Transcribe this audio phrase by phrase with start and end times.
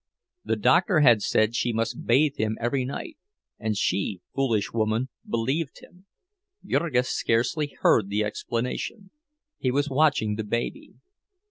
[0.43, 3.19] The doctor had said she must bathe him every night,
[3.59, 6.07] and she, foolish woman, believed him.
[6.65, 9.11] Jurgis scarcely heard the explanation;
[9.59, 10.95] he was watching the baby.